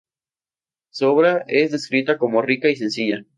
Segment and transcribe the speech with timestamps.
[0.89, 3.23] Su obra es descrita como rica y sencilla.